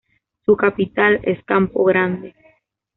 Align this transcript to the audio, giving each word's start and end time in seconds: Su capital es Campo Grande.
Su 0.47 0.57
capital 0.57 1.19
es 1.21 1.43
Campo 1.43 1.83
Grande. 1.83 2.33